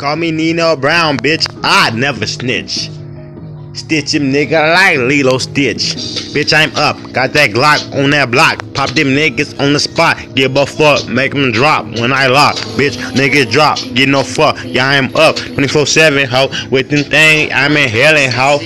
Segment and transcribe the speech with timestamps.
[0.00, 1.44] Call me Nino Brown, bitch.
[1.62, 2.88] I never snitch.
[3.72, 5.94] Stitch him nigga like Lilo Stitch.
[6.34, 6.96] Bitch, I'm up.
[7.12, 8.58] Got that Glock on that block.
[8.74, 10.16] Pop them niggas on the spot.
[10.34, 11.06] Give a fuck.
[11.08, 12.56] Make them drop when I lock.
[12.76, 13.78] Bitch, niggas drop.
[13.94, 14.56] Get no fuck.
[14.64, 15.36] Yeah, I'm up.
[15.36, 16.48] 24 7, ho.
[16.70, 18.58] With them thing, I'm in hell and ho.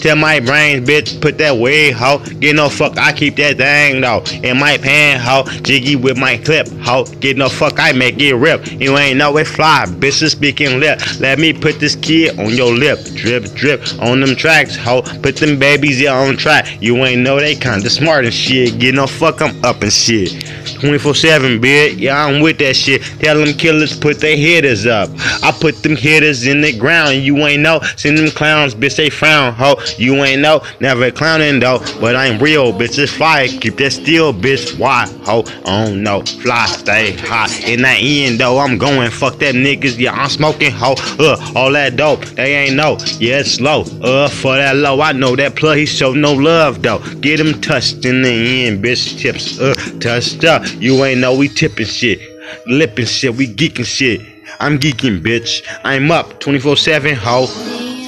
[0.00, 2.18] Tell my brains, bitch, put that way, ho.
[2.40, 2.98] Get no fuck.
[2.98, 4.22] I keep that thing, though.
[4.42, 5.44] In my pan, ho.
[5.62, 7.04] Jiggy with my clip, ho.
[7.20, 7.78] Get no fuck.
[7.78, 8.66] I make it rip.
[8.72, 9.84] You ain't know it fly.
[9.86, 11.00] Bitches speaking lip.
[11.20, 12.98] Let me put this kid on your lip.
[13.14, 15.02] Drip, drip on them tracks, ho.
[15.22, 16.66] Put them babies yeah, on track.
[16.80, 18.78] You ain't know they kinda smart and shit.
[18.78, 20.44] Get no fuck, I'm up and shit.
[20.80, 21.98] 24 7, bitch.
[21.98, 23.02] Yeah, I'm with that shit.
[23.20, 25.10] Tell them killers put their hitters up.
[25.42, 27.16] I put them hitters in the ground.
[27.16, 27.80] You ain't know.
[27.96, 29.80] Send them clowns, bitch, they frown, ho.
[29.98, 30.62] You ain't know.
[30.80, 31.80] Never clowning though.
[32.00, 32.98] But I'm real, bitch.
[32.98, 33.48] It's fire.
[33.48, 34.78] Keep that steel, bitch.
[34.78, 35.44] Why, ho?
[35.66, 36.22] I don't know.
[36.22, 37.50] Fly, stay hot.
[37.64, 39.10] In that end, though, I'm going.
[39.10, 39.98] Fuck that niggas.
[39.98, 40.94] Yeah, I'm smoking, ho.
[41.18, 42.24] Uh, all that dope.
[42.24, 42.98] They ain't know.
[43.18, 43.82] Yeah, it's slow.
[44.02, 45.00] Uh, for that low.
[45.00, 45.76] I know that plug.
[45.76, 46.98] He show no love, though.
[47.20, 49.18] Get him touched in the end, bitch.
[49.18, 50.62] Tips, uh, touched up.
[50.78, 52.20] You ain't know we tipping shit.
[52.66, 53.34] Lipping shit.
[53.34, 54.20] We geeking shit.
[54.58, 55.62] I'm geeking, bitch.
[55.84, 57.42] I'm up 24 7, ho.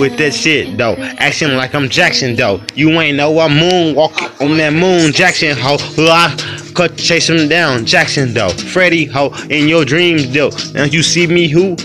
[0.01, 0.95] With that shit, though.
[1.19, 2.63] Acting like I'm Jackson, though.
[2.75, 5.77] You ain't know I'm moonwalking on that moon, Jackson, ho.
[5.99, 8.51] I cut chase him down, Jackson, though.
[8.51, 9.33] Freddy, ho.
[9.51, 10.51] In your dreams, though.
[10.73, 11.77] Now you see me, who?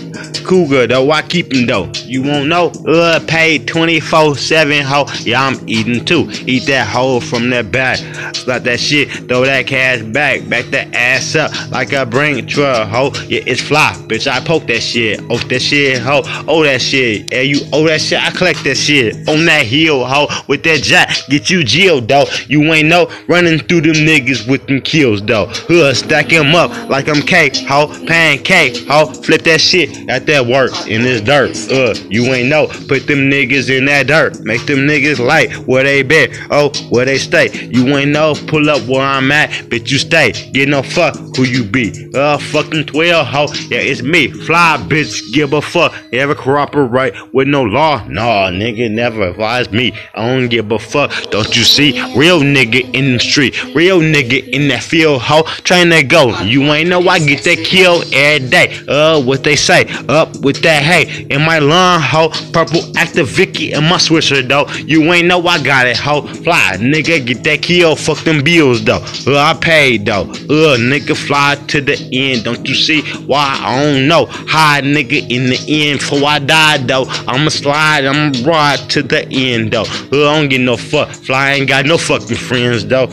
[0.44, 1.10] Cougar, though.
[1.10, 1.90] I keep him, though.
[2.04, 2.68] You won't know?
[2.86, 5.06] Uh, paid 24 7, ho.
[5.20, 6.28] Yeah, I'm eating too.
[6.46, 7.98] Eat that hoe from that back.
[8.34, 10.48] Slap that shit, throw that cash back.
[10.48, 13.12] Back that ass up like a brain truck, ho.
[13.28, 14.26] Yeah, it's fly, bitch.
[14.26, 15.20] I poke that shit.
[15.28, 16.22] Oh, that shit, ho.
[16.48, 17.30] Oh, that shit.
[17.32, 18.22] Yeah, you owe that shit.
[18.22, 19.28] I collect that shit.
[19.28, 20.28] On that hill, ho.
[20.46, 21.10] With that jack.
[21.28, 22.24] Get you jailed, though.
[22.46, 23.10] You ain't know.
[23.28, 25.46] Running through them niggas with kills, though.
[25.68, 27.86] Huh, stack him up like I'm cake, ho.
[28.06, 29.06] Pancake, ho.
[29.06, 30.08] Flip that shit.
[30.08, 31.56] at that work in this dirt.
[31.70, 32.66] Uh, you ain't know.
[32.66, 34.40] Put them niggas in that dirt.
[34.40, 36.32] Make them niggas light where they been.
[36.50, 37.50] Oh, where they stay.
[37.70, 38.34] You ain't know.
[38.46, 39.50] Pull up where I'm at.
[39.70, 40.32] Bitch, you stay.
[40.52, 42.10] Get no fuck who you be.
[42.14, 43.46] Uh, fucking 12, ho.
[43.68, 44.30] Yeah, it's me.
[44.30, 45.32] Fly, bitch.
[45.32, 45.94] Give a fuck.
[46.12, 48.04] Ever cooperate with no law?
[48.08, 49.32] Nah, nigga, never.
[49.32, 49.92] Why me?
[50.14, 51.10] I don't give a fuck.
[51.30, 51.92] Don't you see?
[52.16, 53.62] Real nigga in the street.
[53.74, 55.42] Real nigga in that field, ho.
[55.64, 56.38] Trying to go.
[56.40, 58.78] You ain't know I get that kill every day.
[58.86, 59.86] Uh, what they say.
[60.08, 61.26] Up with that hay.
[61.30, 62.30] In my lawn, ho.
[62.52, 64.66] Purple active Vicky in my swisher, though.
[64.86, 66.22] You ain't know I got it, ho.
[66.22, 67.96] Fly, nigga, get that kill.
[67.96, 69.04] Fuck them bills, though.
[69.26, 70.22] Uh, I paid, though.
[70.22, 72.44] Uh, nigga, fly to the end.
[72.44, 73.58] Don't you see why?
[73.62, 74.26] I don't know.
[74.26, 76.00] High, nigga, in the end.
[76.00, 77.04] Before I die, though.
[77.26, 78.04] I'ma slide.
[78.04, 79.82] I'ma ride to the end, though.
[80.12, 81.08] Uh, I don't get no fuck.
[81.10, 83.08] Fly ain't got no fucking friends, though.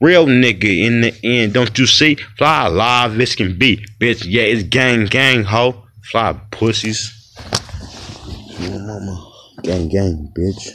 [0.00, 2.16] Real nigga in the end, don't you see?
[2.38, 4.24] Fly alive as can be, bitch.
[4.26, 5.84] Yeah, it's gang, gang, ho.
[6.02, 7.34] Fly pussies.
[8.58, 9.30] Mama.
[9.62, 10.70] Gang, gang, bitch.